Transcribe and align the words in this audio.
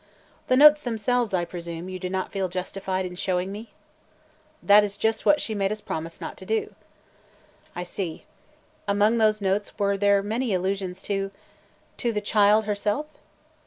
"The 0.47 0.57
notes 0.57 0.81
themselves, 0.81 1.31
I 1.31 1.45
presume, 1.45 1.87
you 1.87 1.99
do 1.99 2.09
not 2.09 2.31
feel 2.31 2.49
justified 2.49 3.05
in 3.05 3.15
showing 3.15 3.51
me?" 3.51 3.69
"That 4.63 4.83
is 4.83 4.97
just 4.97 5.27
what 5.27 5.39
she 5.39 5.53
made 5.53 5.71
us 5.71 5.79
promise 5.79 6.19
not 6.19 6.37
to 6.37 6.45
do!" 6.47 6.73
"I 7.75 7.83
see. 7.83 8.25
Among 8.87 9.19
those 9.19 9.41
notes 9.41 9.77
were 9.77 9.97
there 9.97 10.23
many 10.23 10.55
allusions 10.55 11.03
to– 11.03 11.29
to 11.99 12.11
the 12.11 12.19
child 12.19 12.65
herself?" 12.65 13.05